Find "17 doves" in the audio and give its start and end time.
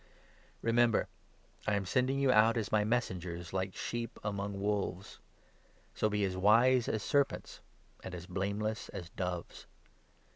9.11-9.67